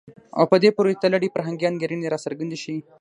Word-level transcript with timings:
او 0.37 0.43
په 0.51 0.57
دې 0.63 0.69
پورې 0.77 0.99
تړلي 1.03 1.29
فرهنګي 1.33 1.65
انګېرنې 1.71 2.11
راڅرګندې 2.13 2.57
شي. 2.63 2.77